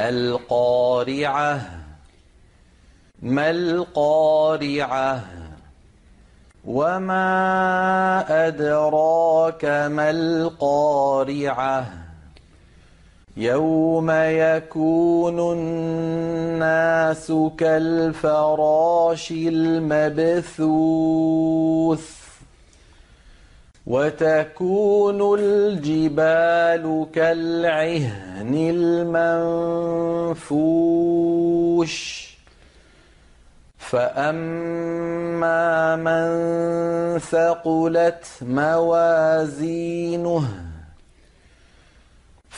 القارعة. 0.00 1.60
ما 3.22 3.50
القارعة؟ 3.50 5.24
وما 6.64 8.48
أدراك 8.48 9.64
ما 9.64 10.10
القارعة؟ 10.10 12.09
يوم 13.36 14.10
يكون 14.10 15.52
الناس 15.58 17.32
كالفراش 17.58 19.30
المبثوث 19.30 20.70
وتكون 23.86 25.38
الجبال 25.38 27.06
كالعهن 27.14 28.54
المنفوش 30.40 32.20
فأما 33.78 35.96
من 35.96 36.28
ثقلت 37.18 38.24
موازينه 38.42 40.44